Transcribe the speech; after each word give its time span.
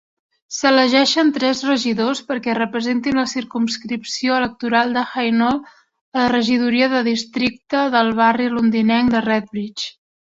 S'elegeixen 0.59 1.27
tres 1.35 1.59
regidors 1.67 2.21
perquè 2.29 2.55
representin 2.59 3.19
la 3.21 3.25
circumscripció 3.33 4.37
electoral 4.39 4.95
de 4.97 5.03
Hainault 5.11 5.69
a 6.15 6.21
la 6.23 6.27
regidoria 6.37 6.91
de 6.95 7.03
districte 7.11 7.85
del 7.99 8.11
barri 8.25 8.49
londinenc 8.57 9.15
de 9.19 9.23
Redbridge. 9.29 9.95